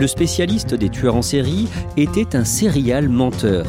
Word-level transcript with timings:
Le 0.00 0.06
spécialiste 0.06 0.72
des 0.72 0.88
tueurs 0.88 1.14
en 1.14 1.20
série 1.20 1.68
était 1.98 2.34
un 2.34 2.46
serial 2.46 3.10
menteur. 3.10 3.66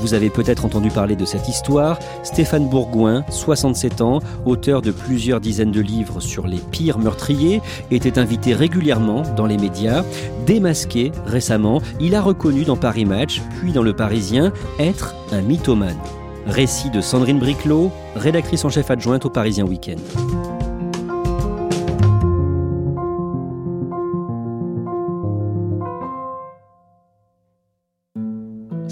Vous 0.00 0.14
avez 0.14 0.30
peut-être 0.30 0.64
entendu 0.64 0.88
parler 0.88 1.14
de 1.14 1.26
cette 1.26 1.46
histoire. 1.46 1.98
Stéphane 2.22 2.70
Bourgoin, 2.70 3.22
67 3.28 4.00
ans, 4.00 4.20
auteur 4.46 4.80
de 4.80 4.90
plusieurs 4.92 5.40
dizaines 5.40 5.72
de 5.72 5.82
livres 5.82 6.20
sur 6.20 6.46
les 6.46 6.56
pires 6.56 6.98
meurtriers, 6.98 7.60
était 7.90 8.18
invité 8.18 8.54
régulièrement 8.54 9.24
dans 9.36 9.44
les 9.44 9.58
médias. 9.58 10.04
Démasqué 10.46 11.12
récemment, 11.26 11.82
il 12.00 12.14
a 12.14 12.22
reconnu 12.22 12.64
dans 12.64 12.76
Paris 12.76 13.04
Match, 13.04 13.42
puis 13.60 13.72
dans 13.72 13.82
Le 13.82 13.94
Parisien, 13.94 14.54
être 14.78 15.14
un 15.32 15.42
mythomane. 15.42 16.00
Récit 16.46 16.88
de 16.88 17.02
Sandrine 17.02 17.38
Briclot, 17.38 17.92
rédactrice 18.16 18.64
en 18.64 18.70
chef 18.70 18.90
adjointe 18.90 19.26
au 19.26 19.30
Parisien 19.30 19.66
Week-end. 19.66 20.00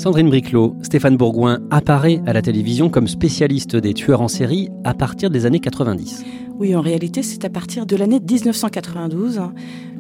Sandrine 0.03 0.31
Briclot, 0.31 0.75
Stéphane 0.83 1.17
Bourgoin 1.17 1.61
apparaît 1.71 2.21
à 2.27 2.33
la 2.33 2.43
télévision 2.43 2.91
comme 2.91 3.07
spécialiste 3.07 3.77
des 3.77 3.95
tueurs 3.95 4.21
en 4.21 4.27
série 4.27 4.69
à 4.83 4.95
partir 4.95 5.31
des 5.31 5.47
années 5.47 5.61
90. 5.61 6.25
Oui, 6.59 6.75
en 6.75 6.81
réalité, 6.81 7.23
c'est 7.23 7.45
à 7.45 7.49
partir 7.49 7.87
de 7.87 7.95
l'année 7.95 8.19
1992, 8.19 9.41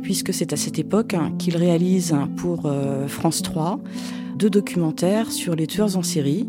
puisque 0.02 0.34
c'est 0.34 0.52
à 0.52 0.56
cette 0.56 0.80
époque 0.80 1.14
qu'il 1.38 1.56
réalise 1.56 2.16
pour 2.36 2.66
euh, 2.66 3.06
France 3.06 3.42
3 3.42 3.78
deux 4.34 4.50
documentaires 4.50 5.30
sur 5.30 5.54
les 5.54 5.68
tueurs 5.68 5.96
en 5.96 6.02
série. 6.02 6.48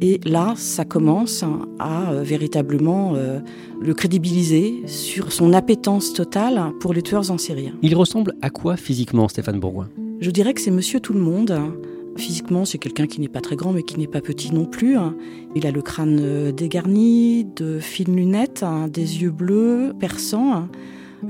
Et 0.00 0.18
là, 0.24 0.54
ça 0.56 0.86
commence 0.86 1.44
à 1.78 2.12
euh, 2.12 2.22
véritablement 2.22 3.12
euh, 3.14 3.40
le 3.78 3.92
crédibiliser 3.92 4.84
sur 4.86 5.32
son 5.32 5.52
appétence 5.52 6.14
totale 6.14 6.72
pour 6.80 6.94
les 6.94 7.02
tueurs 7.02 7.30
en 7.30 7.36
série. 7.36 7.74
Il 7.82 7.94
ressemble 7.94 8.32
à 8.40 8.48
quoi 8.48 8.78
physiquement, 8.78 9.28
Stéphane 9.28 9.60
Bourgoin? 9.60 9.90
Je 10.20 10.30
dirais 10.30 10.54
que 10.54 10.62
c'est 10.62 10.70
Monsieur 10.70 10.98
Tout 10.98 11.12
le 11.12 11.20
Monde. 11.20 11.60
Physiquement, 12.16 12.64
c'est 12.64 12.78
quelqu'un 12.78 13.06
qui 13.06 13.20
n'est 13.20 13.28
pas 13.28 13.40
très 13.40 13.56
grand, 13.56 13.72
mais 13.72 13.82
qui 13.82 13.98
n'est 13.98 14.06
pas 14.06 14.20
petit 14.20 14.52
non 14.52 14.64
plus. 14.64 14.96
Il 15.54 15.66
a 15.66 15.70
le 15.70 15.82
crâne 15.82 16.18
euh, 16.20 16.52
dégarni, 16.52 17.44
de 17.44 17.78
fines 17.78 18.16
lunettes, 18.16 18.62
hein, 18.62 18.88
des 18.88 19.22
yeux 19.22 19.30
bleus, 19.30 19.92
perçants, 19.98 20.68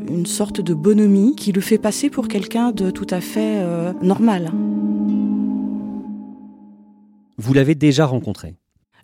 une 0.09 0.27
sorte 0.27 0.61
de 0.61 0.75
bonhomie 0.75 1.37
qui 1.37 1.53
le 1.53 1.61
fait 1.61 1.79
passer 1.79 2.11
pour 2.11 2.29
quelqu'un 2.29 2.73
de 2.73 2.91
tout 2.91 3.07
à 3.11 3.21
fait 3.21 3.63
normal. 4.03 4.51
Vous 7.39 7.53
l'avez 7.53 7.75
déjà 7.75 8.07
rencontré? 8.07 8.55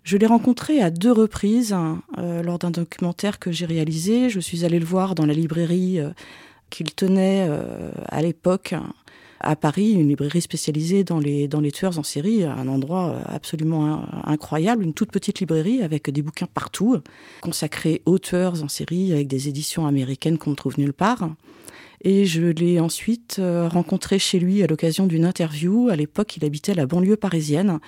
Je 0.03 0.17
l'ai 0.17 0.25
rencontré 0.25 0.81
à 0.81 0.89
deux 0.89 1.11
reprises 1.11 1.75
euh, 2.17 2.43
lors 2.43 2.59
d'un 2.59 2.71
documentaire 2.71 3.39
que 3.39 3.51
j'ai 3.51 3.65
réalisé. 3.65 4.29
Je 4.29 4.39
suis 4.39 4.65
allée 4.65 4.79
le 4.79 4.85
voir 4.85 5.15
dans 5.15 5.25
la 5.25 5.33
librairie 5.33 5.99
euh, 5.99 6.09
qu'il 6.69 6.93
tenait 6.93 7.47
euh, 7.47 7.91
à 8.09 8.21
l'époque 8.21 8.75
à 9.43 9.55
Paris, 9.55 9.91
une 9.91 10.07
librairie 10.07 10.41
spécialisée 10.41 11.03
dans 11.03 11.19
les, 11.19 11.47
dans 11.47 11.61
tueurs 11.61 11.99
en 11.99 12.03
série, 12.03 12.43
un 12.43 12.67
endroit 12.67 13.19
absolument 13.25 14.05
incroyable, 14.23 14.83
une 14.83 14.93
toute 14.93 15.11
petite 15.11 15.39
librairie 15.39 15.81
avec 15.81 16.09
des 16.09 16.21
bouquins 16.21 16.47
partout, 16.51 16.97
consacrés 17.41 18.01
aux 18.05 18.19
tueurs 18.19 18.63
en 18.63 18.69
série, 18.69 19.13
avec 19.13 19.27
des 19.27 19.49
éditions 19.49 19.85
américaines 19.85 20.37
qu'on 20.37 20.51
ne 20.51 20.55
trouve 20.55 20.79
nulle 20.79 20.93
part. 20.93 21.29
Et 22.01 22.25
je 22.25 22.41
l'ai 22.41 22.79
ensuite 22.79 23.39
rencontré 23.39 24.19
chez 24.19 24.39
lui 24.39 24.63
à 24.63 24.67
l'occasion 24.67 25.05
d'une 25.07 25.25
interview. 25.25 25.89
À 25.89 25.95
l'époque, 25.95 26.35
il 26.35 26.43
habitait 26.43 26.73
la 26.73 26.85
banlieue 26.85 27.17
parisienne, 27.17 27.79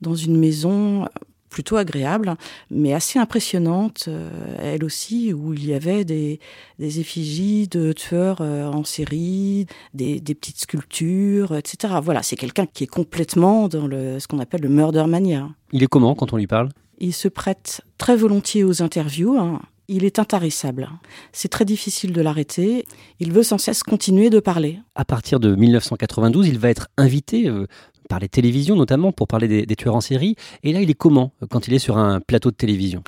dans 0.00 0.14
une 0.14 0.36
maison 0.36 1.06
plutôt 1.52 1.76
agréable, 1.76 2.34
mais 2.70 2.94
assez 2.94 3.18
impressionnante, 3.18 4.06
euh, 4.08 4.30
elle 4.58 4.84
aussi, 4.84 5.32
où 5.32 5.52
il 5.52 5.66
y 5.66 5.74
avait 5.74 6.04
des, 6.04 6.40
effigies 6.80 7.68
de 7.68 7.92
tueurs 7.92 8.38
euh, 8.40 8.66
en 8.66 8.84
série, 8.84 9.66
des, 9.94 10.20
petites 10.20 10.58
sculptures, 10.58 11.54
etc. 11.54 11.94
Voilà, 12.02 12.22
c'est 12.22 12.36
quelqu'un 12.36 12.66
qui 12.66 12.84
est 12.84 12.88
complètement 12.88 13.68
dans 13.68 13.86
le, 13.86 14.18
ce 14.18 14.26
qu'on 14.26 14.38
appelle 14.38 14.62
le 14.62 14.70
murder 14.70 15.04
mania. 15.06 15.50
Il 15.72 15.82
est 15.82 15.86
comment 15.86 16.14
quand 16.14 16.32
on 16.32 16.38
lui 16.38 16.46
parle? 16.46 16.70
Il 16.98 17.12
se 17.12 17.28
prête 17.28 17.82
très 17.98 18.16
volontiers 18.16 18.64
aux 18.64 18.82
interviews. 18.82 19.36
Hein. 19.38 19.60
Il 19.88 20.04
est 20.04 20.18
intarissable. 20.18 20.88
C'est 21.32 21.48
très 21.48 21.64
difficile 21.64 22.12
de 22.12 22.20
l'arrêter. 22.20 22.84
Il 23.20 23.32
veut 23.32 23.42
sans 23.42 23.58
cesse 23.58 23.82
continuer 23.82 24.30
de 24.30 24.40
parler. 24.40 24.78
À 24.94 25.04
partir 25.04 25.40
de 25.40 25.54
1992, 25.54 26.46
il 26.46 26.58
va 26.58 26.70
être 26.70 26.88
invité 26.96 27.48
euh, 27.48 27.66
par 28.08 28.20
les 28.20 28.28
télévisions 28.28 28.76
notamment 28.76 29.12
pour 29.12 29.26
parler 29.26 29.48
des, 29.66 29.76
tueurs 29.76 29.96
en 29.96 30.00
série. 30.00 30.36
Et 30.62 30.72
là, 30.72 30.80
il 30.80 30.90
est 30.90 30.94
comment 30.94 31.32
euh, 31.42 31.46
quand 31.46 31.66
il 31.68 31.74
est 31.74 31.78
sur 31.78 31.98
un 31.98 32.20
plateau 32.20 32.50
de 32.50 32.56
télévision? 32.56 33.02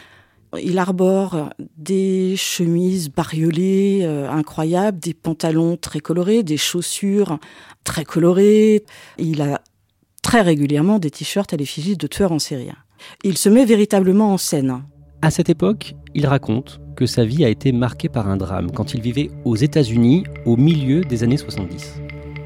Il 0.63 0.79
arbore 0.79 1.51
des 1.77 2.37
chemises 2.37 3.09
bariolées 3.11 4.01
euh, 4.03 4.31
incroyables, 4.31 5.01
des 5.01 5.15
pantalons 5.15 5.77
très 5.77 6.01
colorés, 6.01 6.43
des 6.43 6.57
chaussures 6.57 7.39
très 7.83 8.05
colorées. 8.05 8.85
Il 9.19 9.43
a 9.43 9.61
très 10.23 10.43
régulièrement 10.43 10.99
des 10.99 11.11
t-shirts 11.11 11.53
à 11.53 11.57
l'effigie 11.57 11.97
de 11.97 12.07
tueurs 12.07 12.33
en 12.33 12.39
série. 12.39 12.71
Il 13.25 13.37
se 13.37 13.49
met 13.49 13.65
véritablement 13.65 14.33
en 14.33 14.39
scène. 14.39 14.83
À 15.25 15.31
cette 15.31 15.49
époque, 15.49 15.95
il 16.15 16.27
raconte 16.27 16.81
que 16.97 17.07
sa 17.07 17.25
vie 17.25 17.47
a 17.47 17.49
été 17.49 17.73
marquée 17.73 18.11
par 18.11 18.29
un 18.29 18.37
drame 18.37 18.71
quand 18.71 18.93
il 18.93 19.01
vivait 19.01 19.31
aux 19.47 19.57
États-Unis 19.57 20.25
au 20.45 20.59
milieu 20.59 21.01
des 21.01 21.23
années 21.23 21.39
70. 21.39 21.95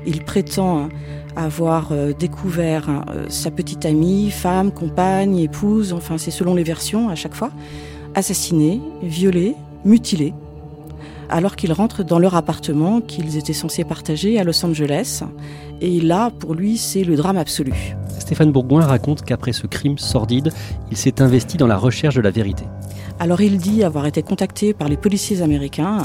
Il 0.06 0.22
prétend 0.22 0.88
avoir 1.34 1.90
euh, 1.90 2.12
découvert 2.12 2.88
euh, 2.88 3.26
sa 3.30 3.50
petite 3.50 3.84
amie, 3.84 4.30
femme, 4.30 4.70
compagne, 4.70 5.40
épouse, 5.40 5.92
enfin 5.92 6.18
c'est 6.18 6.30
selon 6.30 6.54
les 6.54 6.62
versions 6.62 7.08
à 7.08 7.16
chaque 7.16 7.34
fois, 7.34 7.50
assassinée, 8.14 8.80
violée, 9.02 9.56
mutilée, 9.84 10.32
alors 11.30 11.56
qu'ils 11.56 11.72
rentrent 11.72 12.04
dans 12.04 12.20
leur 12.20 12.36
appartement 12.36 13.00
qu'ils 13.00 13.36
étaient 13.36 13.54
censés 13.54 13.82
partager 13.82 14.38
à 14.38 14.44
Los 14.44 14.64
Angeles. 14.64 15.24
Et 15.80 16.00
là, 16.00 16.30
pour 16.30 16.54
lui, 16.54 16.78
c'est 16.78 17.02
le 17.02 17.16
drame 17.16 17.38
absolu. 17.38 17.96
Stéphane 18.28 18.52
Bourgoin 18.52 18.84
raconte 18.84 19.22
qu'après 19.22 19.54
ce 19.54 19.66
crime 19.66 19.96
sordide, 19.96 20.52
il 20.90 20.98
s'est 20.98 21.22
investi 21.22 21.56
dans 21.56 21.66
la 21.66 21.78
recherche 21.78 22.14
de 22.14 22.20
la 22.20 22.30
vérité. 22.30 22.64
Alors 23.18 23.40
il 23.40 23.56
dit 23.56 23.82
avoir 23.82 24.04
été 24.04 24.22
contacté 24.22 24.74
par 24.74 24.86
les 24.86 24.98
policiers 24.98 25.40
américains 25.40 26.02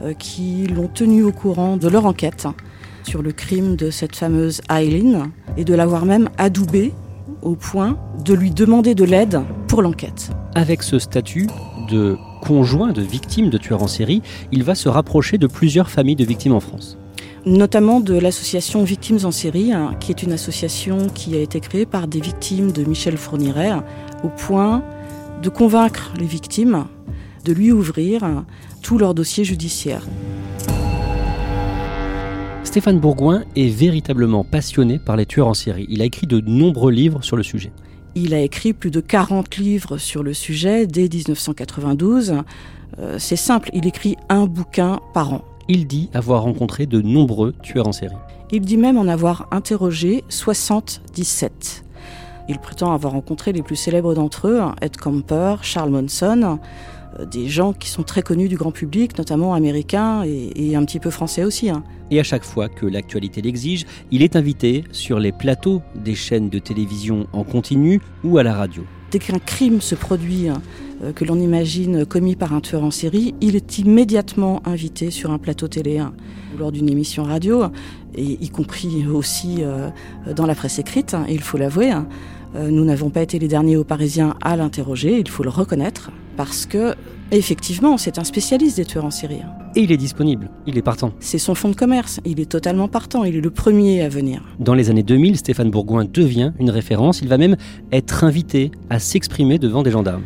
euh, 0.00 0.14
qui 0.14 0.66
l'ont 0.66 0.88
tenu 0.88 1.24
au 1.24 1.30
courant 1.30 1.76
de 1.76 1.86
leur 1.86 2.06
enquête 2.06 2.46
sur 3.02 3.20
le 3.20 3.32
crime 3.32 3.76
de 3.76 3.90
cette 3.90 4.16
fameuse 4.16 4.62
Eileen 4.70 5.30
et 5.58 5.64
de 5.66 5.74
l'avoir 5.74 6.06
même 6.06 6.30
adoubé 6.38 6.94
au 7.42 7.54
point 7.54 7.98
de 8.24 8.32
lui 8.32 8.50
demander 8.50 8.94
de 8.94 9.04
l'aide 9.04 9.42
pour 9.66 9.82
l'enquête. 9.82 10.30
Avec 10.54 10.82
ce 10.82 10.98
statut 10.98 11.48
de 11.90 12.16
conjoint 12.40 12.92
de 12.92 13.02
victimes 13.02 13.50
de 13.50 13.58
tueurs 13.58 13.82
en 13.82 13.88
série, 13.88 14.22
il 14.52 14.64
va 14.64 14.74
se 14.74 14.88
rapprocher 14.88 15.36
de 15.36 15.46
plusieurs 15.46 15.90
familles 15.90 16.16
de 16.16 16.24
victimes 16.24 16.54
en 16.54 16.60
France. 16.60 16.96
Notamment 17.48 18.00
de 18.00 18.12
l'association 18.12 18.84
Victimes 18.84 19.20
en 19.24 19.30
série, 19.30 19.72
hein, 19.72 19.94
qui 20.00 20.10
est 20.10 20.22
une 20.22 20.32
association 20.32 21.06
qui 21.08 21.34
a 21.34 21.40
été 21.40 21.60
créée 21.60 21.86
par 21.86 22.06
des 22.06 22.20
victimes 22.20 22.72
de 22.72 22.84
Michel 22.84 23.16
Fourniret, 23.16 23.72
au 24.22 24.28
point 24.28 24.84
de 25.42 25.48
convaincre 25.48 26.12
les 26.18 26.26
victimes 26.26 26.84
de 27.46 27.54
lui 27.54 27.72
ouvrir 27.72 28.20
tout 28.82 28.98
leur 28.98 29.14
dossier 29.14 29.44
judiciaire. 29.44 30.02
Stéphane 32.64 33.00
Bourgoin 33.00 33.44
est 33.56 33.70
véritablement 33.70 34.44
passionné 34.44 34.98
par 34.98 35.16
les 35.16 35.24
tueurs 35.24 35.48
en 35.48 35.54
série. 35.54 35.86
Il 35.88 36.02
a 36.02 36.04
écrit 36.04 36.26
de 36.26 36.40
nombreux 36.40 36.92
livres 36.92 37.24
sur 37.24 37.38
le 37.38 37.42
sujet. 37.42 37.72
Il 38.14 38.34
a 38.34 38.42
écrit 38.42 38.74
plus 38.74 38.90
de 38.90 39.00
40 39.00 39.56
livres 39.56 39.96
sur 39.96 40.22
le 40.22 40.34
sujet 40.34 40.86
dès 40.86 41.08
1992. 41.08 42.42
Euh, 42.98 43.16
c'est 43.18 43.36
simple, 43.36 43.70
il 43.72 43.86
écrit 43.86 44.16
un 44.28 44.44
bouquin 44.44 45.00
par 45.14 45.32
an. 45.32 45.47
Il 45.70 45.86
dit 45.86 46.08
avoir 46.14 46.44
rencontré 46.44 46.86
de 46.86 47.02
nombreux 47.02 47.52
tueurs 47.62 47.86
en 47.86 47.92
série. 47.92 48.16
Il 48.50 48.62
dit 48.62 48.78
même 48.78 48.96
en 48.96 49.06
avoir 49.06 49.46
interrogé 49.50 50.24
77. 50.30 51.84
Il 52.48 52.58
prétend 52.58 52.94
avoir 52.94 53.12
rencontré 53.12 53.52
les 53.52 53.62
plus 53.62 53.76
célèbres 53.76 54.14
d'entre 54.14 54.48
eux, 54.48 54.62
Ed 54.80 54.96
Camper, 54.96 55.56
Charles 55.60 55.90
Monson, 55.90 56.58
euh, 57.18 57.26
des 57.26 57.48
gens 57.48 57.74
qui 57.74 57.90
sont 57.90 58.02
très 58.02 58.22
connus 58.22 58.48
du 58.48 58.56
grand 58.56 58.72
public, 58.72 59.18
notamment 59.18 59.52
américains 59.52 60.22
et, 60.24 60.74
un 60.74 60.84
petit 60.86 61.00
peu 61.00 61.10
français 61.10 61.44
aussi. 61.44 61.68
Hein. 61.68 61.84
Et 62.10 62.18
à 62.18 62.22
chaque 62.22 62.44
fois 62.44 62.70
que 62.70 62.86
l'actualité 62.86 63.42
l'exige, 63.42 63.84
il 64.10 64.22
est 64.22 64.36
invité 64.36 64.84
sur 64.92 65.18
les 65.18 65.32
plateaux 65.32 65.82
des 65.94 66.14
chaînes 66.14 66.48
de 66.48 66.58
télévision 66.58 67.26
en 67.34 67.44
continu 67.44 68.00
ou 68.24 68.38
à 68.38 68.42
la 68.42 68.54
radio. 68.54 68.84
Dès 69.10 69.18
qu'un 69.18 69.38
crime 69.38 69.82
se 69.82 69.94
produit, 69.94 70.48
hein, 70.48 70.62
que 71.14 71.24
l'on 71.24 71.38
imagine 71.38 72.04
commis 72.04 72.36
par 72.36 72.52
un 72.52 72.60
tueur 72.60 72.84
en 72.84 72.90
série, 72.90 73.34
il 73.40 73.56
est 73.56 73.78
immédiatement 73.78 74.62
invité 74.66 75.10
sur 75.10 75.30
un 75.30 75.38
plateau 75.38 75.68
télé 75.68 75.98
hein, 75.98 76.12
ou 76.54 76.58
lors 76.58 76.72
d'une 76.72 76.88
émission 76.88 77.24
radio, 77.24 77.64
et 78.14 78.38
y 78.40 78.48
compris 78.50 79.06
aussi 79.06 79.58
euh, 79.60 79.90
dans 80.34 80.46
la 80.46 80.54
presse 80.54 80.78
écrite, 80.78 81.16
il 81.28 81.40
faut 81.40 81.58
l'avouer. 81.58 81.92
Nous 82.58 82.84
n'avons 82.84 83.10
pas 83.10 83.20
été 83.20 83.38
les 83.38 83.46
derniers 83.46 83.76
aux 83.76 83.84
Parisiens 83.84 84.34
à 84.40 84.56
l'interroger, 84.56 85.18
il 85.20 85.28
faut 85.28 85.42
le 85.42 85.50
reconnaître 85.50 86.10
parce 86.38 86.64
que 86.64 86.94
effectivement, 87.30 87.98
c'est 87.98 88.18
un 88.18 88.24
spécialiste 88.24 88.76
des 88.76 88.84
tueurs 88.84 89.04
en 89.04 89.10
série. 89.10 89.40
Et 89.76 89.82
il 89.82 89.92
est 89.92 89.96
disponible, 89.96 90.48
il 90.66 90.78
est 90.78 90.82
partant. 90.82 91.12
C'est 91.20 91.38
son 91.38 91.54
fonds 91.54 91.68
de 91.68 91.74
commerce, 91.74 92.20
il 92.24 92.40
est 92.40 92.50
totalement 92.50 92.88
partant, 92.88 93.24
il 93.24 93.36
est 93.36 93.40
le 93.40 93.50
premier 93.50 94.02
à 94.02 94.08
venir. 94.08 94.42
Dans 94.58 94.74
les 94.74 94.88
années 94.88 95.02
2000, 95.02 95.36
Stéphane 95.36 95.70
Bourgoin 95.70 96.04
devient 96.04 96.52
une 96.58 96.70
référence, 96.70 97.20
il 97.20 97.28
va 97.28 97.38
même 97.38 97.56
être 97.92 98.24
invité 98.24 98.70
à 98.88 98.98
s'exprimer 98.98 99.58
devant 99.58 99.82
des 99.82 99.90
gendarmes. 99.90 100.24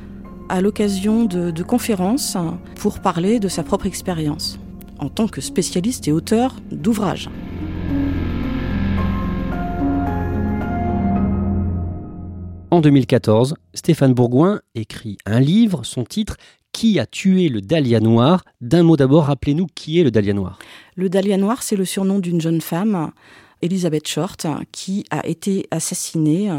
À 0.48 0.60
l'occasion 0.60 1.24
de, 1.24 1.50
de 1.50 1.62
conférences 1.62 2.36
pour 2.76 3.00
parler 3.00 3.40
de 3.40 3.48
sa 3.48 3.62
propre 3.62 3.86
expérience 3.86 4.58
en 4.98 5.08
tant 5.08 5.26
que 5.26 5.40
spécialiste 5.40 6.06
et 6.06 6.12
auteur 6.12 6.56
d'ouvrages. 6.70 7.28
En 12.70 12.80
2014, 12.80 13.54
Stéphane 13.74 14.14
Bourgoin 14.14 14.60
écrit 14.74 15.18
un 15.26 15.40
livre, 15.40 15.84
son 15.84 16.04
titre 16.04 16.36
Qui 16.72 16.98
a 16.98 17.04
tué 17.04 17.48
le 17.48 17.60
Dahlia 17.60 18.00
Noir? 18.00 18.44
D'un 18.60 18.82
mot 18.82 18.96
d'abord, 18.96 19.24
rappelez-nous 19.24 19.66
qui 19.74 20.00
est 20.00 20.04
le 20.04 20.10
Dahlia 20.10 20.32
Noir. 20.32 20.58
Le 20.94 21.10
Dahlia 21.10 21.36
Noir, 21.36 21.62
c'est 21.62 21.76
le 21.76 21.84
surnom 21.84 22.18
d'une 22.18 22.40
jeune 22.40 22.60
femme, 22.62 23.10
Elisabeth 23.62 24.06
Short, 24.06 24.46
qui 24.72 25.04
a 25.10 25.26
été 25.26 25.66
assassinée 25.70 26.50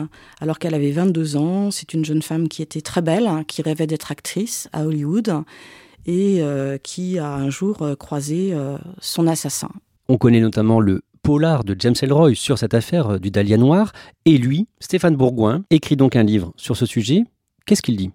alors 0.41 0.57
qu'elle 0.57 0.73
avait 0.73 0.91
22 0.91 1.35
ans. 1.35 1.71
C'est 1.71 1.93
une 1.93 2.05
jeune 2.05 2.21
femme 2.21 2.47
qui 2.47 2.61
était 2.61 2.81
très 2.81 3.01
belle, 3.01 3.29
qui 3.47 3.61
rêvait 3.61 3.87
d'être 3.87 4.11
actrice 4.11 4.69
à 4.73 4.85
Hollywood 4.85 5.43
et 6.05 6.41
euh, 6.41 6.77
qui 6.77 7.19
a 7.19 7.33
un 7.33 7.49
jour 7.49 7.81
euh, 7.81 7.95
croisé 7.95 8.49
euh, 8.53 8.77
son 8.99 9.27
assassin. 9.27 9.69
On 10.09 10.17
connaît 10.17 10.41
notamment 10.41 10.79
le 10.79 11.01
polar 11.21 11.63
de 11.63 11.75
James 11.79 11.95
Elroy 12.01 12.35
sur 12.35 12.57
cette 12.57 12.73
affaire 12.73 13.19
du 13.19 13.31
Dahlia 13.31 13.57
Noir. 13.57 13.93
Et 14.25 14.37
lui, 14.37 14.67
Stéphane 14.79 15.15
Bourgoin, 15.15 15.63
écrit 15.69 15.95
donc 15.95 16.15
un 16.15 16.23
livre 16.23 16.51
sur 16.57 16.75
ce 16.75 16.85
sujet. 16.85 17.23
Qu'est-ce 17.65 17.81
qu'il 17.81 17.95
dit? 17.95 18.11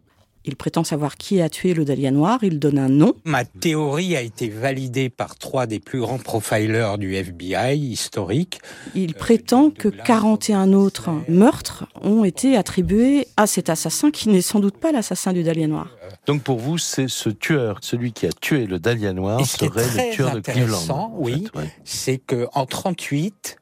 Il 0.48 0.56
prétend 0.56 0.82
savoir 0.82 1.18
qui 1.18 1.42
a 1.42 1.50
tué 1.50 1.74
le 1.74 1.84
Dahlia 1.84 2.10
Noir, 2.10 2.38
il 2.40 2.58
donne 2.58 2.78
un 2.78 2.88
nom. 2.88 3.12
Ma 3.24 3.44
théorie 3.44 4.16
a 4.16 4.22
été 4.22 4.48
validée 4.48 5.10
par 5.10 5.36
trois 5.36 5.66
des 5.66 5.78
plus 5.78 6.00
grands 6.00 6.16
profilers 6.16 6.96
du 6.96 7.14
FBI 7.14 7.76
historique. 7.78 8.60
Il 8.94 9.12
prétend 9.12 9.68
que 9.68 9.88
41 9.88 10.72
autres 10.72 11.10
meurtres 11.28 11.84
ont 12.00 12.24
été 12.24 12.56
attribués 12.56 13.28
à 13.36 13.46
cet 13.46 13.68
assassin 13.68 14.10
qui 14.10 14.30
n'est 14.30 14.40
sans 14.40 14.58
doute 14.58 14.78
pas 14.78 14.90
l'assassin 14.90 15.34
du 15.34 15.42
Dahlia 15.42 15.66
Noir. 15.66 15.90
Donc 16.26 16.42
pour 16.42 16.58
vous, 16.58 16.78
c'est 16.78 17.08
ce 17.08 17.28
tueur, 17.28 17.80
celui 17.82 18.12
qui 18.12 18.24
a 18.24 18.32
tué 18.32 18.66
le 18.66 18.78
Dahlia 18.78 19.12
Noir, 19.12 19.44
serait 19.44 19.68
le 19.68 20.14
tueur 20.14 20.34
de 20.34 20.40
Cleveland. 20.40 21.12
Oui, 21.18 21.46
c'est 21.84 22.16
que 22.16 22.46
en 22.54 22.64
38, 22.64 23.58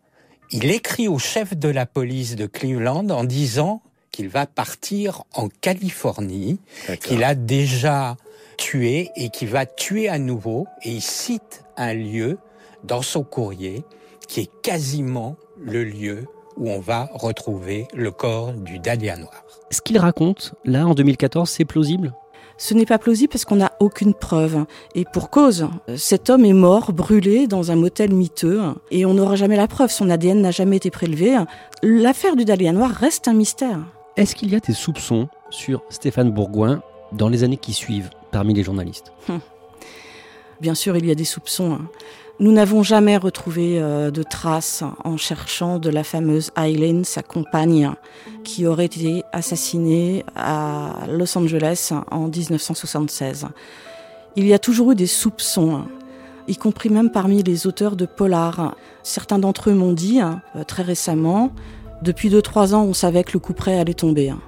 il 0.53 0.71
écrit 0.71 1.09
au 1.09 1.19
chef 1.19 1.57
de 1.57 1.69
la 1.69 1.85
police 1.85 2.37
de 2.37 2.47
Cleveland 2.47 3.09
en 3.11 3.25
disant 3.25 3.83
qu'il 4.17 4.31
va 4.31 4.47
partir 4.47 5.25
en 5.35 5.51
Californie, 5.51 6.59
qu'il 7.03 7.23
a 7.23 7.35
déjà 7.35 8.17
tué 8.57 9.11
et 9.15 9.29
qu'il 9.29 9.49
va 9.49 9.67
tuer 9.67 10.09
à 10.09 10.19
nouveau. 10.19 10.67
Et 10.85 10.93
il 10.93 11.03
cite 11.03 11.65
un 11.77 11.93
lieu 11.93 12.39
dans 12.83 13.03
son 13.03 13.25
courrier 13.25 13.85
qui 14.27 14.41
est 14.41 14.51
quasiment 14.63 15.37
le 15.61 15.85
lieu 15.85 16.25
où 16.57 16.71
on 16.71 16.81
va 16.81 17.11
retrouver 17.13 17.89
le 17.93 18.11
corps 18.11 18.55
du 18.55 18.79
Dahlia 18.79 19.19
Noir. 19.19 19.45
Ce 19.71 19.83
qu'il 19.83 19.99
raconte, 19.99 20.55
là, 20.65 20.87
en 20.87 20.95
2014, 20.95 21.51
c'est 21.51 21.67
plausible? 21.67 22.15
Ce 22.57 22.73
n'est 22.73 22.87
pas 22.87 22.97
plausible 22.97 23.31
parce 23.31 23.45
qu'on 23.45 23.57
n'a 23.57 23.73
aucune 23.81 24.15
preuve. 24.15 24.65
Et 24.95 25.05
pour 25.13 25.29
cause, 25.29 25.69
cet 25.99 26.31
homme 26.31 26.47
est 26.47 26.55
mort, 26.55 26.95
brûlé 26.95 27.47
dans 27.49 27.71
un 27.71 27.77
motel 27.77 28.15
miteux, 28.15 28.63
et 28.91 29.05
on 29.05 29.13
n'aura 29.13 29.37
jamais 29.37 29.57
la 29.57 29.69
preuve. 29.69 29.91
Son 29.91 30.09
ADN 30.09 30.41
n'a 30.41 30.53
jamais 30.53 30.77
été 30.77 30.91
prélevé. 30.91 31.37
L'affaire 31.83 32.35
du 32.35 32.47
Dahlia 32.47 32.73
Noir 32.73 32.91
reste 32.91 33.29
un 33.29 33.35
mystère. 33.35 33.81
Est-ce 34.17 34.35
qu'il 34.35 34.51
y 34.51 34.57
a 34.57 34.61
des 34.61 34.73
soupçons 34.73 35.29
sur 35.51 35.83
Stéphane 35.91 36.31
Bourgoin 36.31 36.81
dans 37.13 37.29
les 37.29 37.45
années 37.45 37.59
qui 37.59 37.75
suivent 37.75 38.09
parmi 38.31 38.55
les 38.55 38.63
journalistes? 38.63 39.13
Hum. 39.29 39.41
Bien 40.59 40.75
sûr, 40.75 40.97
il 40.97 41.05
y 41.05 41.11
a 41.11 41.15
des 41.15 41.27
soupçons. 41.27 41.75
Hein. 41.75 41.91
Nous 42.41 42.51
n'avons 42.51 42.83
jamais 42.83 43.19
retrouvé 43.19 43.79
euh, 43.79 44.11
de 44.11 44.23
traces 44.23 44.83
en 45.05 45.19
cherchant 45.19 45.79
de 45.79 45.91
la 45.91 46.03
fameuse 46.03 46.51
Eileen, 46.57 47.05
sa 47.05 47.23
compagne, 47.23 47.93
qui 48.43 48.67
aurait 48.67 48.87
été 48.87 49.23
assassinée 49.33 50.25
à 50.35 51.05
Los 51.11 51.37
Angeles 51.37 51.93
en 52.11 52.29
1976. 52.29 53.49
Il 54.37 54.47
y 54.47 54.55
a 54.55 54.59
toujours 54.59 54.93
eu 54.93 54.95
des 54.95 55.07
soupçons, 55.07 55.85
y 56.49 56.57
compris 56.57 56.89
même 56.89 57.11
parmi 57.11 57.43
les 57.43 57.67
auteurs 57.67 57.97
de 57.97 58.07
polar. 58.07 58.77
Certains 59.03 59.39
d'entre 59.39 59.69
eux 59.69 59.75
m'ont 59.75 59.93
dit, 59.93 60.23
euh, 60.23 60.65
très 60.65 60.83
récemment, 60.83 61.53
depuis 62.03 62.31
2-3 62.31 62.75
ans, 62.75 62.85
on 62.85 62.95
savait 62.95 63.25
que 63.25 63.33
le 63.33 63.39
coup 63.39 63.55
près 63.55 63.79
allait 63.79 63.95
tomber. 63.95 64.31
Hein. 64.31 64.41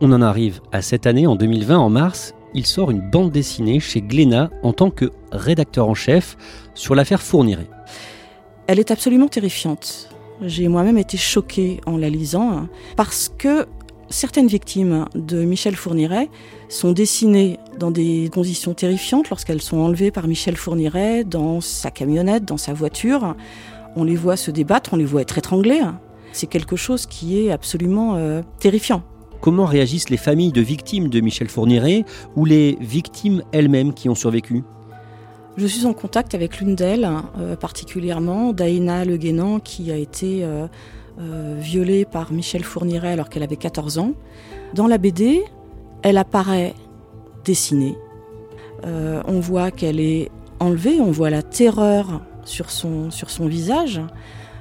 On 0.00 0.12
en 0.12 0.22
arrive 0.22 0.60
à 0.72 0.82
cette 0.82 1.06
année, 1.06 1.26
en 1.26 1.36
2020, 1.36 1.78
en 1.78 1.90
mars, 1.90 2.34
il 2.54 2.66
sort 2.66 2.90
une 2.90 3.00
bande 3.00 3.30
dessinée 3.30 3.80
chez 3.80 4.00
Glénat 4.00 4.50
en 4.62 4.72
tant 4.72 4.90
que 4.90 5.10
rédacteur 5.30 5.88
en 5.88 5.94
chef 5.94 6.36
sur 6.74 6.94
l'affaire 6.94 7.22
Fourniret. 7.22 7.68
Elle 8.66 8.78
est 8.78 8.90
absolument 8.90 9.28
terrifiante. 9.28 10.08
J'ai 10.42 10.68
moi-même 10.68 10.98
été 10.98 11.16
choquée 11.16 11.80
en 11.86 11.96
la 11.96 12.10
lisant 12.10 12.52
hein, 12.52 12.68
parce 12.96 13.30
que 13.36 13.66
certaines 14.08 14.48
victimes 14.48 15.06
de 15.14 15.44
Michel 15.44 15.76
Fourniret 15.76 16.28
sont 16.68 16.92
dessinées 16.92 17.58
dans 17.78 17.90
des 17.90 18.28
conditions 18.32 18.74
terrifiantes 18.74 19.30
lorsqu'elles 19.30 19.62
sont 19.62 19.78
enlevées 19.78 20.10
par 20.10 20.26
Michel 20.26 20.56
Fourniret 20.56 21.24
dans 21.24 21.60
sa 21.60 21.90
camionnette, 21.90 22.44
dans 22.44 22.56
sa 22.56 22.72
voiture. 22.72 23.34
On 23.96 24.04
les 24.04 24.16
voit 24.16 24.36
se 24.36 24.50
débattre, 24.50 24.90
on 24.92 24.96
les 24.96 25.04
voit 25.04 25.22
être 25.22 25.38
étranglés. 25.38 25.82
C'est 26.32 26.46
quelque 26.46 26.76
chose 26.76 27.06
qui 27.06 27.38
est 27.38 27.50
absolument 27.50 28.16
euh, 28.16 28.42
terrifiant. 28.58 29.02
Comment 29.40 29.66
réagissent 29.66 30.08
les 30.08 30.16
familles 30.16 30.52
de 30.52 30.60
victimes 30.60 31.08
de 31.08 31.20
Michel 31.20 31.48
Fourniret 31.48 32.04
ou 32.36 32.44
les 32.44 32.78
victimes 32.80 33.42
elles-mêmes 33.52 33.92
qui 33.92 34.08
ont 34.08 34.14
survécu? 34.14 34.62
Je 35.56 35.66
suis 35.66 35.84
en 35.84 35.92
contact 35.92 36.34
avec 36.34 36.58
l'une 36.58 36.74
d'elles, 36.74 37.08
euh, 37.38 37.56
particulièrement 37.56 38.52
Daïna 38.52 39.04
Le 39.04 39.18
Guénan, 39.18 39.58
qui 39.58 39.92
a 39.92 39.96
été 39.96 40.42
euh, 40.44 40.66
violée 41.58 42.06
par 42.06 42.32
Michel 42.32 42.64
Fourniret 42.64 43.12
alors 43.12 43.28
qu'elle 43.28 43.42
avait 43.42 43.56
14 43.56 43.98
ans. 43.98 44.12
Dans 44.74 44.86
la 44.86 44.96
BD, 44.96 45.44
elle 46.02 46.16
apparaît 46.16 46.74
dessinée. 47.44 47.96
on 48.84 49.40
voit 49.40 49.70
qu'elle 49.70 50.00
est 50.00 50.30
enlevée, 50.60 51.00
on 51.00 51.10
voit 51.10 51.28
la 51.28 51.42
terreur 51.42 52.22
sur 52.44 52.70
son, 52.70 53.10
sur 53.10 53.28
son 53.28 53.46
visage 53.46 54.00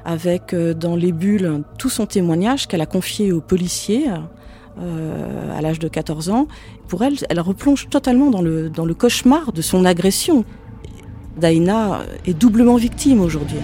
avec 0.05 0.53
euh, 0.53 0.74
dans 0.74 0.96
les 0.96 1.12
bulles 1.12 1.63
tout 1.77 1.89
son 1.89 2.05
témoignage 2.05 2.67
qu'elle 2.67 2.81
a 2.81 2.86
confié 2.86 3.31
aux 3.31 3.41
policiers 3.41 4.08
euh, 4.79 5.58
à 5.58 5.62
l'âge 5.62 5.79
de 5.79 5.88
14 5.88 6.29
ans. 6.29 6.48
Pour 6.88 7.03
elle, 7.03 7.15
elle 7.29 7.39
replonge 7.39 7.89
totalement 7.89 8.29
dans 8.29 8.41
le, 8.41 8.70
dans 8.70 8.86
le 8.86 8.93
cauchemar 8.93 9.51
de 9.51 9.62
son 9.62 9.86
agression. 9.86 10.46
Daïna 11.38 12.01
est 12.25 12.34
doublement 12.34 12.75
victime 12.75 13.22
aujourd'hui. 13.22 13.60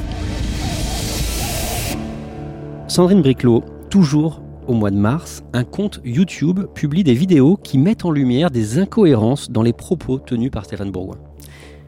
Sandrine 2.88 3.22
Briclot, 3.22 3.64
toujours 3.90 4.42
au 4.68 4.74
mois 4.74 4.92
de 4.92 4.98
mars, 4.98 5.44
un 5.54 5.64
compte 5.64 6.02
YouTube 6.04 6.66
publie 6.74 7.04
des 7.04 7.14
vidéos 7.14 7.58
qui 7.58 7.78
mettent 7.78 8.06
en 8.06 8.12
lumière 8.12 8.52
des 8.52 8.80
incohérences 8.80 9.50
dans 9.50 9.62
les 9.62 9.74
propos 9.74 10.20
tenus 10.20 10.52
par 10.52 10.66
Stéphane 10.66 10.92
Bourgoin. 10.92 11.18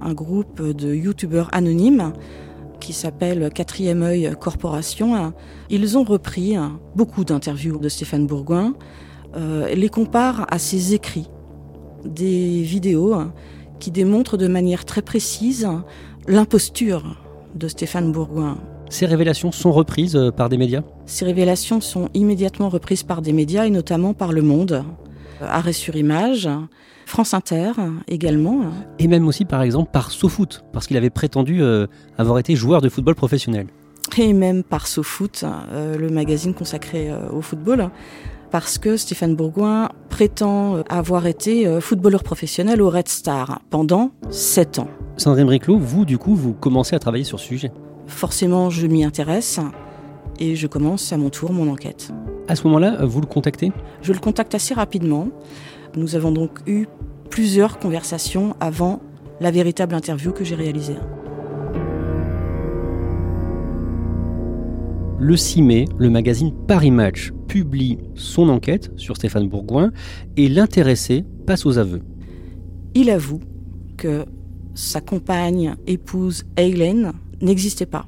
Un 0.02 0.14
groupe 0.14 0.62
de 0.62 0.94
youtubeurs 0.94 1.50
anonymes 1.52 2.14
qui 2.80 2.94
s'appelle 2.94 3.50
Quatrième 3.54 4.02
œil 4.04 4.34
Corporation. 4.40 5.34
Ils 5.70 5.98
ont 5.98 6.04
repris 6.04 6.56
beaucoup 6.96 7.24
d'interviews 7.24 7.78
de 7.78 7.90
Stéphane 7.90 8.26
Bourgoin, 8.28 8.74
euh, 9.36 9.74
les 9.74 9.90
comparent 9.90 10.46
à 10.50 10.58
ses 10.58 10.94
écrits, 10.94 11.30
des 12.06 12.62
vidéos 12.64 13.16
qui 13.80 13.92
démontrent 13.92 14.38
de 14.38 14.48
manière 14.48 14.86
très 14.86 15.02
précise 15.02 15.68
l'imposture 16.28 17.18
de 17.56 17.68
Stéphane 17.68 18.12
Bourgoin. 18.12 18.58
Ces 18.90 19.06
révélations 19.06 19.52
sont 19.52 19.72
reprises 19.72 20.16
euh, 20.16 20.32
par 20.32 20.50
des 20.50 20.58
médias? 20.58 20.82
Ces 21.06 21.26
révélations 21.26 21.80
sont 21.80 22.10
immédiatement 22.16 22.70
reprises 22.70 23.04
par 23.04 23.22
des 23.22 23.34
médias 23.34 23.66
et 23.66 23.70
notamment 23.70 24.14
par 24.14 24.32
Le 24.32 24.42
Monde, 24.42 24.84
Arrêt 25.42 25.74
sur 25.74 25.96
Image, 25.96 26.50
France 27.06 27.34
Inter 27.34 27.72
également. 28.08 28.62
Et 29.00 29.08
même 29.08 29.28
aussi 29.28 29.46
par 29.46 29.62
exemple 29.62 29.92
par 29.92 30.12
SoFoot, 30.12 30.64
parce 30.74 30.88
qu'il 30.88 30.98
avait 30.98 31.10
prétendu 31.10 31.62
euh, 31.62 31.88
avoir 32.18 32.40
été 32.40 32.56
joueur 32.56 32.82
de 32.82 32.90
football 32.90 33.16
professionnel. 33.16 33.68
Et 34.18 34.34
même 34.34 34.64
par 34.64 34.88
SoFoot, 34.88 35.46
le 35.72 36.10
magazine 36.10 36.54
consacré 36.54 37.10
au 37.32 37.42
football 37.42 37.90
parce 38.52 38.80
que 38.80 38.98
Stéphane 38.98 39.36
Bourgoin 39.36 39.90
prétend 40.10 40.82
avoir 40.90 41.28
été 41.28 41.80
footballeur 41.80 42.24
professionnel 42.24 42.82
au 42.82 42.90
Red 42.90 43.08
Star 43.08 43.62
pendant 43.70 44.12
7 44.30 44.80
ans. 44.80 44.90
Sandrine 45.20 45.46
Briclot, 45.46 45.78
vous, 45.78 46.06
du 46.06 46.18
coup, 46.18 46.34
vous 46.34 46.54
commencez 46.54 46.96
à 46.96 47.00
travailler 47.00 47.24
sur 47.24 47.40
ce 47.40 47.46
sujet? 47.46 47.72
Forcément, 48.08 48.70
je 48.70 48.88
m'y 48.88 49.04
intéresse 49.04 49.60
et 50.40 50.56
je 50.56 50.68
commence 50.68 51.12
à 51.14 51.18
mon 51.18 51.30
tour 51.30 51.52
mon 51.52 51.70
enquête. 51.72 52.12
À 52.50 52.56
ce 52.56 52.64
moment-là, 52.64 53.06
vous 53.06 53.22
le 53.22 53.28
contactez? 53.28 53.72
Je 54.02 54.12
le 54.12 54.18
contacte 54.18 54.56
assez 54.56 54.74
rapidement. 54.74 55.30
Nous 55.96 56.16
avons 56.16 56.32
donc 56.32 56.62
eu 56.66 56.88
plusieurs 57.30 57.78
conversations 57.78 58.56
avant 58.60 59.04
la 59.40 59.52
véritable 59.52 59.94
interview 59.94 60.32
que 60.32 60.44
j'ai 60.44 60.56
réalisée. 60.56 60.96
Le 65.20 65.38
6 65.38 65.62
mai, 65.62 65.86
le 66.00 66.10
magazine 66.10 66.52
Paris 66.68 66.90
Match 66.90 67.32
publie 67.48 68.00
son 68.16 68.50
enquête 68.50 68.92
sur 68.98 69.16
Stéphane 69.16 69.48
Bourgoin 69.48 69.92
et 70.36 70.50
l'intéressé 70.50 71.26
passe 71.46 71.68
aux 71.68 71.78
aveux. 71.78 72.02
Il 72.96 73.12
avoue 73.12 73.42
que 73.96 74.26
sa 74.74 75.02
compagne, 75.02 75.76
épouse 75.86 76.46
Eileen, 76.58 77.12
n'existait 77.42 77.86
pas, 77.86 78.08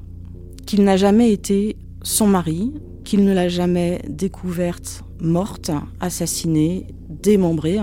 qu'il 0.66 0.82
n'a 0.82 0.96
jamais 0.96 1.30
été 1.30 1.76
son 2.02 2.26
mari, 2.26 2.72
qu'il 3.04 3.24
ne 3.24 3.32
l'a 3.32 3.48
jamais 3.48 4.00
découverte 4.08 5.04
morte, 5.20 5.70
assassinée, 6.00 6.86
démembrée 7.08 7.78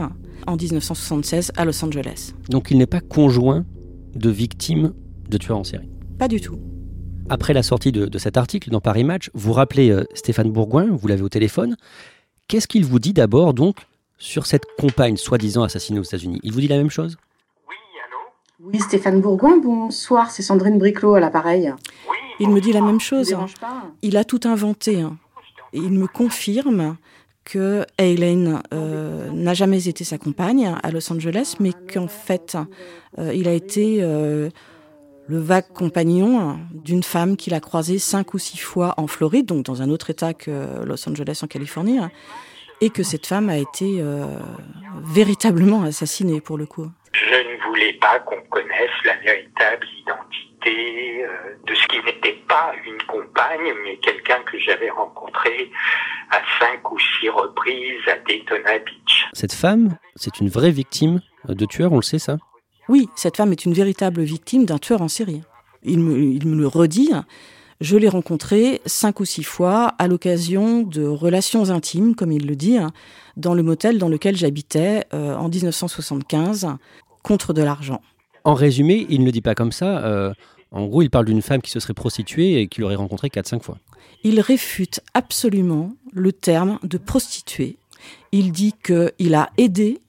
en 0.47 0.55
1976 0.55 1.51
à 1.55 1.65
Los 1.65 1.83
Angeles. 1.83 2.33
Donc 2.49 2.71
il 2.71 2.77
n'est 2.77 2.85
pas 2.85 3.01
conjoint 3.01 3.65
de 4.15 4.29
victimes 4.29 4.93
de 5.29 5.37
tueurs 5.37 5.57
en 5.57 5.63
série 5.63 5.89
Pas 6.17 6.27
du 6.27 6.41
tout. 6.41 6.59
Après 7.29 7.53
la 7.53 7.61
sortie 7.61 7.91
de, 7.91 8.17
cet 8.17 8.37
article 8.37 8.71
dans 8.71 8.81
Paris 8.81 9.03
Match, 9.03 9.29
vous 9.35 9.53
rappelez 9.53 9.91
euh, 9.91 10.03
Stéphane 10.15 10.51
Bourgoin, 10.51 10.87
vous 10.91 11.07
l'avez 11.07 11.21
au 11.21 11.29
téléphone. 11.29 11.75
Qu'est-ce 12.47 12.67
qu'il 12.67 12.85
vous 12.85 12.97
dit 12.97 13.13
d'abord 13.13 13.53
donc 13.53 13.77
sur 14.17 14.47
cette 14.47 14.63
compagne 14.79 15.15
soi-disant 15.15 15.61
assassinée 15.63 15.99
aux 15.99 16.03
États-Unis? 16.03 16.39
Il 16.41 16.51
vous 16.51 16.61
dit 16.61 16.67
la 16.67 16.77
même 16.77 16.89
chose? 16.89 17.17
Oui, 18.61 18.79
Stéphane 18.79 19.21
Bourgoin, 19.21 19.57
bonsoir, 19.57 20.31
c'est 20.31 20.43
Sandrine 20.43 20.77
Briclot 20.77 21.15
à 21.15 21.21
l'appareil. 21.21 21.73
il 22.41 22.49
me 22.49 22.59
dit 22.59 22.73
la 22.73 22.81
même 22.81 22.99
chose. 22.99 23.35
Il 24.01 24.17
a 24.17 24.25
tout 24.25 24.41
inventé. 24.43 24.99
Hein. 24.99 25.17
Il 25.71 25.91
me 25.91 26.07
confirme 26.07 26.97
que 27.45 27.85
Aileen 27.97 28.61
euh, 28.73 29.31
n'a 29.31 29.53
jamais 29.53 29.87
été 29.87 30.03
sa 30.03 30.17
compagne 30.17 30.75
à 30.83 30.91
Los 30.91 31.11
Angeles, 31.11 31.55
mais 31.59 31.71
qu'en 31.71 32.09
fait, 32.09 32.57
euh, 33.17 33.33
il 33.33 33.47
a 33.47 33.53
été 33.53 33.99
euh, 34.01 34.49
le 35.27 35.39
vague 35.39 35.71
compagnon 35.73 36.59
d'une 36.73 37.03
femme 37.03 37.37
qu'il 37.37 37.53
a 37.53 37.61
croisée 37.61 37.97
cinq 37.97 38.33
ou 38.33 38.39
six 38.39 38.57
fois 38.57 38.93
en 38.97 39.07
Floride, 39.07 39.45
donc 39.45 39.65
dans 39.65 39.81
un 39.81 39.89
autre 39.89 40.09
État 40.09 40.33
que 40.33 40.83
Los 40.83 41.07
Angeles 41.07 41.39
en 41.43 41.47
Californie, 41.47 41.99
et 42.81 42.89
que 42.89 43.03
cette 43.03 43.25
femme 43.25 43.49
a 43.49 43.57
été 43.57 44.03
véritablement 45.03 45.83
assassinée 45.83 46.41
pour 46.41 46.57
le 46.57 46.65
coup 46.65 46.87
voulais 47.79 47.93
pas 47.93 48.19
qu'on 48.19 48.41
connaisse 48.49 48.91
la 49.05 49.15
véritable 49.17 49.87
identité 50.01 51.23
euh, 51.23 51.55
de 51.65 51.73
ce 51.73 51.87
qui 51.87 51.97
n'était 52.03 52.39
pas 52.47 52.73
une 52.85 53.01
compagne, 53.03 53.73
mais 53.83 53.97
quelqu'un 53.97 54.39
que 54.51 54.59
j'avais 54.59 54.89
rencontré 54.89 55.71
à 56.31 56.41
cinq 56.59 56.91
ou 56.91 56.97
six 56.99 57.29
reprises 57.29 58.07
à 58.07 58.17
Daytona 58.27 58.79
Beach. 58.79 59.27
Cette 59.33 59.53
femme, 59.53 59.97
c'est 60.15 60.39
une 60.39 60.49
vraie 60.49 60.71
victime 60.71 61.21
de 61.47 61.65
tueur, 61.65 61.93
on 61.93 61.97
le 61.97 62.01
sait 62.01 62.19
ça? 62.19 62.37
Oui, 62.89 63.07
cette 63.15 63.37
femme 63.37 63.51
est 63.51 63.65
une 63.65 63.73
véritable 63.73 64.21
victime 64.23 64.65
d'un 64.65 64.77
tueur 64.77 65.01
en 65.01 65.07
série. 65.07 65.41
Il 65.83 65.99
me, 65.99 66.19
il 66.19 66.47
me 66.47 66.59
le 66.59 66.67
redit. 66.67 67.11
Je 67.79 67.95
l'ai 67.95 68.09
rencontrée 68.09 68.81
cinq 68.85 69.21
ou 69.21 69.25
six 69.25 69.43
fois 69.43 69.93
à 69.99 70.07
l'occasion 70.09 70.81
de 70.81 71.05
relations 71.05 71.69
intimes, 71.69 72.13
comme 72.15 72.33
il 72.33 72.45
le 72.45 72.57
dit, 72.57 72.77
dans 73.37 73.53
le 73.53 73.63
motel 73.63 73.99
dans 73.99 74.09
lequel 74.09 74.35
j'habitais 74.35 75.05
euh, 75.13 75.35
en 75.35 75.47
1975 75.47 76.67
contre 77.23 77.53
de 77.53 77.61
l'argent. 77.61 78.01
En 78.43 78.53
résumé, 78.53 79.05
il 79.09 79.23
ne 79.23 79.31
dit 79.31 79.41
pas 79.41 79.55
comme 79.55 79.71
ça. 79.71 80.03
Euh, 80.05 80.33
en 80.71 80.85
gros, 80.85 81.01
il 81.01 81.09
parle 81.09 81.25
d'une 81.25 81.41
femme 81.41 81.61
qui 81.61 81.71
se 81.71 81.79
serait 81.79 81.93
prostituée 81.93 82.61
et 82.61 82.67
qu'il 82.67 82.83
aurait 82.83 82.95
rencontré 82.95 83.29
4-5 83.29 83.61
fois. 83.61 83.77
Il 84.23 84.39
réfute 84.39 85.01
absolument 85.13 85.93
le 86.11 86.31
terme 86.31 86.79
de 86.83 86.97
prostituée. 86.97 87.77
Il 88.31 88.51
dit 88.51 88.73
qu'il 88.83 89.35
a 89.35 89.49
aidé 89.57 89.99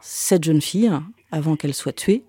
cette 0.00 0.44
jeune 0.44 0.60
fille 0.60 0.90
avant 1.32 1.56
qu'elle 1.56 1.74
soit 1.74 1.92
tuée 1.92 2.22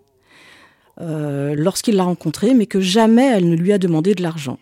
euh, 1.00 1.56
lorsqu'il 1.56 1.96
l'a 1.96 2.04
rencontrée, 2.04 2.54
mais 2.54 2.66
que 2.66 2.82
jamais 2.82 3.26
elle 3.26 3.50
ne 3.50 3.56
lui 3.56 3.72
a 3.72 3.78
demandé 3.78 4.16
de 4.16 4.24
l'argent. 4.24 4.60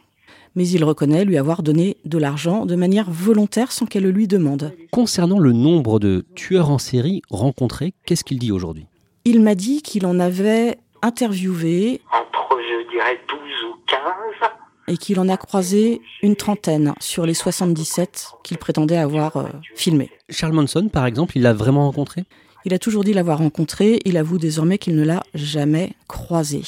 Mais 0.56 0.68
il 0.68 0.84
reconnaît 0.84 1.26
lui 1.26 1.38
avoir 1.38 1.64
donné 1.64 1.98
de 2.06 2.18
l'argent 2.18 2.66
de 2.66 2.76
manière 2.76 3.10
volontaire 3.12 3.72
sans 3.72 3.86
qu'elle 3.86 4.04
le 4.04 4.12
lui 4.12 4.28
demande. 4.28 4.74
Concernant 4.92 5.40
le 5.40 5.54
nombre 5.54 6.00
de 6.00 6.26
tueurs 6.36 6.70
en 6.70 6.80
série 6.80 7.22
rencontrés, 7.30 7.94
qu'est-ce 8.06 8.24
qu'il 8.24 8.40
dit 8.40 8.52
aujourd'hui? 8.52 8.88
Il 9.30 9.44
m'a 9.44 9.54
dit 9.54 9.84
qu'il 9.84 10.08
en 10.08 10.20
avait 10.20 10.80
interviewé 11.04 12.02
entre, 12.12 12.58
je 12.58 12.90
dirais, 12.90 13.20
12 13.28 13.40
ou 13.70 13.76
15 13.86 14.50
et 14.88 14.98
qu'il 14.98 15.20
en 15.20 15.30
a 15.30 15.38
croisé 15.38 16.02
une 16.24 16.36
trentaine 16.36 16.96
sur 17.00 17.28
les 17.28 17.36
77 17.36 18.32
qu'il 18.44 18.58
prétendait 18.58 18.98
avoir 18.98 19.38
euh, 19.38 19.44
filmés. 19.76 20.10
Charles 20.30 20.54
Manson, 20.54 20.90
par 20.92 21.06
exemple, 21.06 21.38
il 21.38 21.44
l'a 21.44 21.54
vraiment 21.54 21.86
rencontré? 21.86 22.24
Il 22.66 22.74
a 22.74 22.80
toujours 22.80 23.04
dit 23.04 23.14
l'avoir 23.14 23.38
rencontré. 23.38 24.00
Il 24.04 24.18
avoue 24.18 24.40
désormais 24.40 24.80
qu'il 24.80 24.96
ne 24.96 25.06
l'a 25.06 25.22
jamais 25.36 25.94
croisé, 26.08 26.64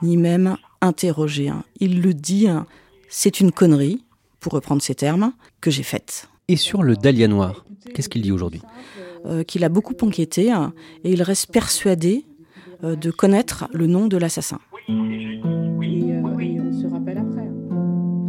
ni 0.00 0.16
même 0.16 0.56
interrogé. 0.80 1.48
Hein. 1.48 1.64
Il 1.80 2.00
le 2.00 2.14
dit, 2.14 2.46
hein, 2.46 2.66
c'est 3.08 3.40
une 3.40 3.50
connerie, 3.50 4.04
pour 4.38 4.52
reprendre 4.52 4.82
ses 4.82 4.94
termes, 4.94 5.32
que 5.60 5.72
j'ai 5.72 5.82
faite. 5.82 6.28
Et 6.46 6.54
sur 6.54 6.84
le 6.84 6.94
Dahlia 6.94 7.26
Noir, 7.26 7.64
qu'est-ce 7.92 8.08
qu'il 8.08 8.22
dit 8.22 8.30
aujourd'hui? 8.30 8.62
Euh, 9.28 9.42
qu'il 9.42 9.62
a 9.64 9.68
beaucoup 9.68 9.94
enquêté 10.00 10.50
hein, 10.50 10.72
et 11.04 11.12
il 11.12 11.22
reste 11.22 11.52
persuadé 11.52 12.24
euh, 12.82 12.96
de 12.96 13.10
connaître 13.10 13.68
le 13.74 13.86
nom 13.86 14.06
de 14.06 14.16
l'assassin. 14.16 14.58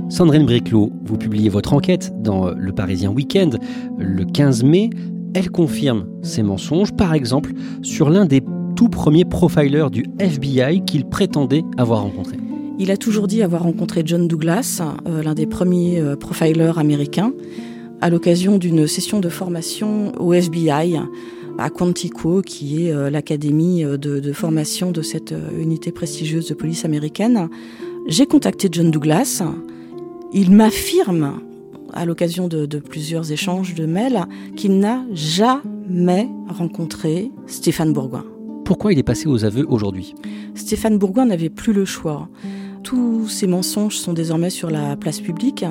Sandrine 0.09 0.45
Briclot, 0.45 0.91
vous 1.05 1.17
publiez 1.17 1.47
votre 1.47 1.73
enquête 1.73 2.11
dans 2.21 2.47
euh, 2.47 2.53
Le 2.57 2.73
Parisien 2.73 3.11
Week-end 3.11 3.51
le 3.97 4.25
15 4.25 4.63
mai. 4.63 4.89
Elle 5.33 5.49
confirme 5.51 6.05
ses 6.21 6.43
mensonges, 6.43 6.91
par 6.93 7.13
exemple, 7.13 7.53
sur 7.81 8.09
l'un 8.09 8.25
des 8.25 8.41
tout 8.75 8.89
premiers 8.89 9.25
profilers 9.25 9.91
du 9.91 10.03
FBI 10.19 10.83
qu'il 10.83 11.05
prétendait 11.05 11.63
avoir 11.77 12.01
rencontré. 12.01 12.35
Il 12.77 12.91
a 12.91 12.97
toujours 12.97 13.27
dit 13.27 13.41
avoir 13.41 13.63
rencontré 13.63 14.01
John 14.05 14.27
Douglas, 14.27 14.81
l'un 15.05 15.33
des 15.33 15.45
premiers 15.45 16.01
profilers 16.19 16.77
américains 16.77 17.33
à 18.01 18.09
l'occasion 18.09 18.57
d'une 18.57 18.87
session 18.87 19.19
de 19.19 19.29
formation 19.29 20.11
au 20.19 20.33
FBI 20.33 20.99
à 21.57 21.69
Quantico, 21.69 22.41
qui 22.41 22.85
est 22.85 22.91
euh, 22.93 23.09
l'académie 23.09 23.83
euh, 23.83 23.97
de, 23.97 24.31
formation 24.31 24.91
de 24.91 25.01
cette 25.01 25.33
euh, 25.33 25.61
unité 25.61 25.91
prestigieuse 25.91 26.47
de 26.47 26.53
police 26.53 26.85
américaine. 26.85 27.49
J'ai 28.07 28.25
contacté 28.25 28.69
John 28.71 28.91
Douglas. 28.91 29.43
Il 30.31 30.51
m'affirme, 30.51 31.41
à 31.91 32.05
l'occasion 32.05 32.47
de, 32.47 32.65
de, 32.65 32.79
plusieurs 32.79 33.31
échanges 33.31 33.75
de 33.75 33.85
mails, 33.85 34.25
qu'il 34.55 34.79
n'a 34.79 35.03
jamais 35.13 36.29
rencontré 36.47 37.29
Stéphane 37.47 37.91
Bourgoin. 37.91 38.23
Pourquoi 38.63 38.93
il 38.93 38.99
est 38.99 39.03
passé 39.03 39.27
aux 39.27 39.43
aveux 39.43 39.65
aujourd'hui? 39.67 40.15
Stéphane 40.55 40.97
Bourgoin 40.97 41.25
n'avait 41.25 41.49
plus 41.49 41.73
le 41.73 41.85
choix. 41.85 42.29
Tous 42.83 43.27
ces 43.27 43.48
mensonges 43.48 43.98
sont 43.98 44.13
désormais 44.13 44.50
sur 44.50 44.69
la 44.69 44.95
place 44.95 45.19
publique, 45.19 45.65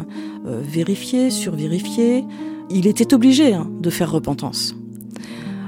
euh, 0.46 0.60
vérifiés, 0.62 1.30
survérifiés. 1.30 2.24
Il 2.70 2.86
était 2.86 3.14
obligé 3.14 3.54
hein, 3.54 3.70
de 3.80 3.90
faire 3.90 4.10
repentance. 4.10 4.74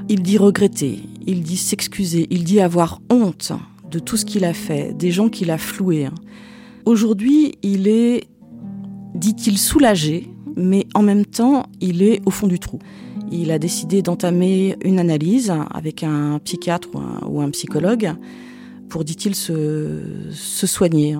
Il 0.07 0.21
dit 0.21 0.37
regretter, 0.37 0.99
il 1.25 1.41
dit 1.41 1.57
s'excuser, 1.57 2.27
il 2.29 2.43
dit 2.43 2.61
avoir 2.61 3.01
honte 3.09 3.53
de 3.89 3.99
tout 3.99 4.17
ce 4.17 4.25
qu'il 4.25 4.45
a 4.45 4.53
fait, 4.53 4.93
des 4.93 5.11
gens 5.11 5.29
qu'il 5.29 5.51
a 5.51 5.57
floués. 5.57 6.05
Hein. 6.05 6.15
Aujourd'hui, 6.85 7.53
il 7.63 7.87
est, 7.87 8.27
dit-il, 9.15 9.57
soulagé, 9.57 10.29
mais 10.55 10.85
en 10.93 11.01
même 11.01 11.25
temps, 11.25 11.65
il 11.79 12.03
est 12.03 12.21
au 12.25 12.31
fond 12.31 12.47
du 12.47 12.59
trou. 12.59 12.79
Il 13.31 13.51
a 13.51 13.59
décidé 13.59 14.01
d'entamer 14.01 14.75
une 14.83 14.99
analyse 14.99 15.53
avec 15.71 16.03
un 16.03 16.39
psychiatre 16.39 16.89
ou 17.27 17.41
un 17.41 17.49
psychologue 17.49 18.13
pour, 18.91 19.05
dit-il, 19.05 19.35
se, 19.35 20.67
soigner. 20.67 21.17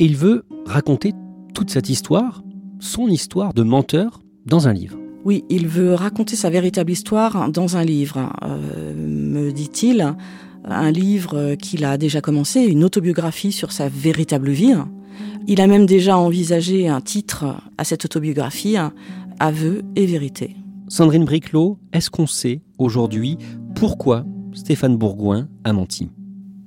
Et 0.00 0.04
il 0.04 0.16
veut 0.16 0.44
raconter 0.66 1.14
toute 1.54 1.70
cette 1.70 1.88
histoire, 1.88 2.42
son 2.80 3.06
histoire 3.06 3.54
de 3.54 3.62
menteur, 3.62 4.20
dans 4.44 4.66
un 4.66 4.72
livre. 4.72 4.98
Oui, 5.24 5.44
il 5.48 5.68
veut 5.68 5.94
raconter 5.94 6.34
sa 6.34 6.50
véritable 6.50 6.90
histoire 6.90 7.48
dans 7.48 7.76
un 7.76 7.84
livre, 7.84 8.32
euh, 8.42 8.92
me 8.96 9.52
dit-il, 9.52 10.16
un 10.64 10.90
livre 10.90 11.54
qu'il 11.54 11.84
a 11.84 11.96
déjà 11.96 12.20
commencé, 12.20 12.60
une 12.60 12.82
autobiographie 12.82 13.52
sur 13.52 13.70
sa 13.70 13.88
véritable 13.88 14.50
vie. 14.50 14.74
Il 15.46 15.60
a 15.60 15.68
même 15.68 15.86
déjà 15.86 16.18
envisagé 16.18 16.88
un 16.88 17.00
titre 17.00 17.44
à 17.78 17.84
cette 17.84 18.04
autobiographie, 18.04 18.76
Aveux 19.38 19.82
et 19.94 20.06
vérité. 20.06 20.56
Sandrine 20.88 21.24
Briclot, 21.24 21.78
est-ce 21.92 22.10
qu'on 22.10 22.26
sait 22.26 22.62
aujourd'hui 22.78 23.38
pourquoi 23.76 24.24
Stéphane 24.52 24.96
Bourgoin 24.96 25.48
a 25.64 25.72
menti? 25.72 26.10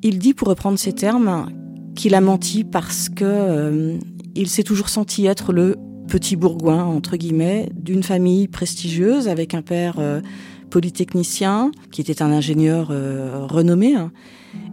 Il 0.08 0.20
dit, 0.20 0.36
pour 0.36 0.50
reprendre 0.50 0.78
ses 0.78 0.94
termes, 0.94 1.48
qu'il 1.96 2.14
a 2.14 2.22
menti 2.22 2.64
parce 2.64 3.10
que 3.10 3.26
euh, 3.26 3.98
il 4.36 4.48
s'est 4.50 4.62
toujours 4.62 4.90
senti 4.90 5.26
être 5.26 5.52
le 5.52 5.78
petit 6.08 6.36
bourgoin, 6.36 6.84
entre 6.84 7.18
guillemets, 7.18 7.72
d'une 7.76 8.04
famille 8.04 8.48
prestigieuse 8.48 9.28
avec 9.28 9.56
un 9.56 9.64
père 9.64 9.96
euh, 9.98 10.22
polytechnicien 10.70 11.72
qui 11.92 12.02
était 12.02 12.22
un 12.22 12.32
ingénieur 12.32 12.90
euh, 12.92 13.48
renommé. 13.48 13.96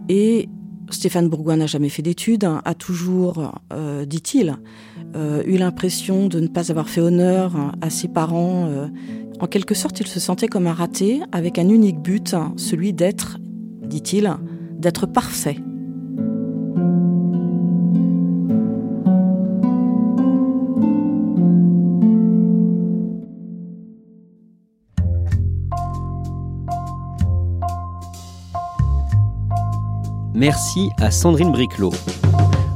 Et 0.07 0.49
Stéphane 0.91 1.29
Bourgoin 1.29 1.55
n'a 1.55 1.65
jamais 1.65 1.89
fait 1.89 2.03
d'études, 2.03 2.47
a 2.63 2.75
toujours, 2.75 3.59
dit-il, 4.05 4.57
eu 5.15 5.57
l'impression 5.57 6.27
de 6.27 6.39
ne 6.41 6.47
pas 6.47 6.69
avoir 6.69 6.89
fait 6.89 7.01
honneur 7.01 7.73
à 7.81 7.89
ses 7.89 8.07
parents. 8.07 8.69
en 9.39 9.47
quelque 9.47 9.73
sorte, 9.73 9.99
il 10.01 10.07
se 10.07 10.19
sentait 10.19 10.47
comme 10.47 10.67
un 10.67 10.73
raté 10.73 11.21
avec 11.31 11.57
un 11.57 11.67
unique 11.69 11.99
but, 11.99 12.35
celui 12.57 12.93
d'être, 12.93 13.39
dit-il, 13.81 14.37
d'être 14.83 15.07
parfait. 15.07 15.57
Merci 30.35 30.89
à 30.99 31.09
Sandrine 31.09 31.51
Briclot. 31.51 31.93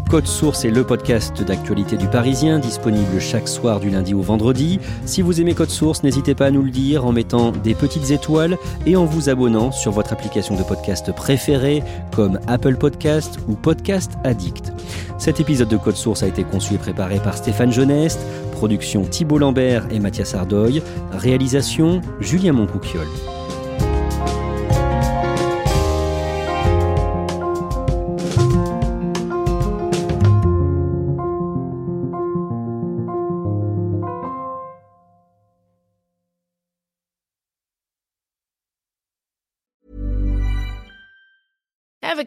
Code 0.10 0.26
Source 0.26 0.64
est 0.64 0.70
le 0.70 0.86
podcast 0.86 1.44
d'actualité 1.44 1.98
du 1.98 2.08
Parisien, 2.08 2.60
disponible 2.60 3.20
chaque 3.20 3.50
soir 3.50 3.82
du 3.82 3.90
lundi 3.90 4.14
au 4.14 4.22
vendredi. 4.22 4.80
Si 5.06 5.22
vous 5.22 5.42
aimez 5.42 5.54
Code 5.54 5.70
Source, 5.70 6.02
n'hésitez 6.02 6.34
pas 6.34 6.46
à 6.46 6.52
nous 6.52 6.62
le 6.62 6.72
dire 6.72 7.06
en 7.06 7.12
mettant 7.12 7.52
des 7.52 7.76
petites 7.76 8.12
étoiles 8.12 8.58
et 8.86 8.96
en 8.96 9.04
vous 9.04 9.30
abonnant 9.30 9.74
sur 9.74 9.92
votre 9.92 10.14
application 10.14 10.56
de 10.56 10.64
podcast 10.64 11.14
préférée 11.14 11.84
comme 12.16 12.40
Apple 12.48 12.76
Podcast 12.78 13.38
ou 13.50 13.56
Podcast 13.56 14.14
Addict. 14.24 14.72
Cet 15.18 15.42
épisode 15.42 15.70
de 15.70 15.78
Code 15.78 15.98
Source 15.98 16.24
a 16.24 16.28
été 16.28 16.46
conçu 16.46 16.76
et 16.76 16.78
préparé 16.78 17.20
par 17.20 17.36
Stéphane 17.36 17.74
Geneste, 17.74 18.22
production 18.54 19.04
Thibault 19.04 19.40
Lambert 19.40 19.88
et 19.92 20.00
Mathias 20.00 20.36
Ardoy, 20.36 20.82
réalisation 21.12 22.02
Julien 22.22 22.54
Moncouquiole. 22.54 23.08